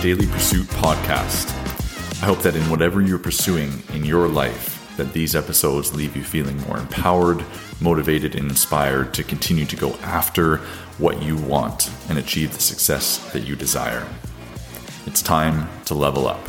[0.00, 1.50] Daily Pursuit podcast.
[2.22, 6.22] I hope that in whatever you're pursuing in your life, that these episodes leave you
[6.22, 7.44] feeling more empowered,
[7.80, 10.58] motivated, and inspired to continue to go after
[10.98, 14.06] what you want and achieve the success that you desire.
[15.04, 16.48] It's time to level up.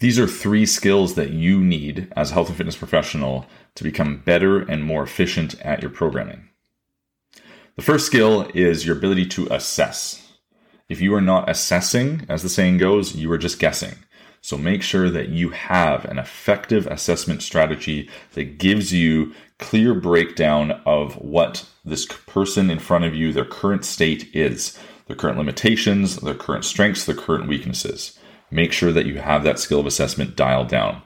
[0.00, 4.22] These are three skills that you need as a health and fitness professional to become
[4.24, 6.48] better and more efficient at your programming.
[7.76, 10.26] The first skill is your ability to assess.
[10.88, 13.92] If you are not assessing, as the saying goes, you are just guessing.
[14.40, 20.80] So make sure that you have an effective assessment strategy that gives you clear breakdown
[20.86, 24.78] of what this person in front of you, their current state is,
[25.08, 28.18] their current limitations, their current strengths, their current weaknesses
[28.50, 31.02] make sure that you have that skill of assessment dialed down.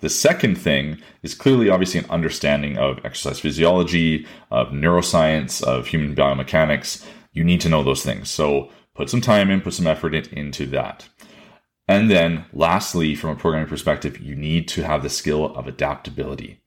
[0.00, 6.14] The second thing is clearly, obviously, an understanding of exercise physiology, of neuroscience, of human
[6.14, 7.04] biomechanics.
[7.32, 8.28] You need to know those things.
[8.28, 11.08] So put some time in, put some effort in, into that.
[11.88, 16.60] And then, lastly, from a programming perspective, you need to have the skill of adaptability.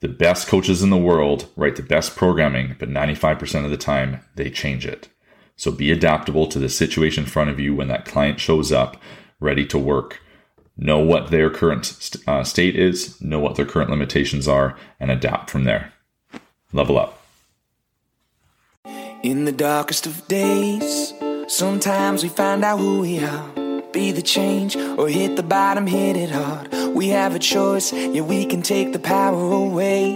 [0.00, 4.20] The best coaches in the world write the best programming, but 95% of the time,
[4.34, 5.08] they change it.
[5.56, 8.98] So be adaptable to the situation in front of you when that client shows up
[9.40, 10.20] ready to work,
[10.76, 15.10] know what their current st- uh, state is, know what their current limitations are, and
[15.10, 15.92] adapt from there.
[16.72, 17.22] Level up.
[19.22, 21.12] In the darkest of days,
[21.48, 23.50] sometimes we find out who we are.
[23.92, 26.72] Be the change or hit the bottom, hit it hard.
[26.94, 30.14] We have a choice, yeah, we can take the power away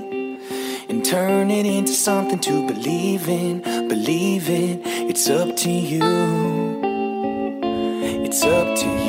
[0.89, 3.62] and turn it into something to believe in.
[3.89, 6.01] Believe in, it's up to you.
[8.23, 9.00] It's up to you.